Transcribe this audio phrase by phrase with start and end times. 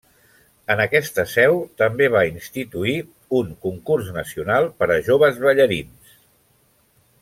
[0.75, 2.95] En aquesta seu també va instituir
[3.43, 6.21] un Concurs Nacional per a joves ballarins.